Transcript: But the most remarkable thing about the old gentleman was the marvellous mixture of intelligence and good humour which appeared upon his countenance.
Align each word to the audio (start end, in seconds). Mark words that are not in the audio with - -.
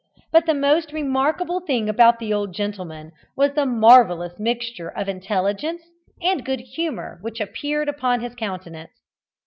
But 0.31 0.47
the 0.47 0.55
most 0.55 0.93
remarkable 0.93 1.59
thing 1.59 1.87
about 1.87 2.17
the 2.17 2.33
old 2.33 2.55
gentleman 2.55 3.11
was 3.35 3.53
the 3.53 3.67
marvellous 3.67 4.39
mixture 4.39 4.89
of 4.89 5.07
intelligence 5.07 5.83
and 6.23 6.43
good 6.43 6.61
humour 6.61 7.19
which 7.21 7.39
appeared 7.39 7.87
upon 7.87 8.21
his 8.21 8.33
countenance. 8.33 8.93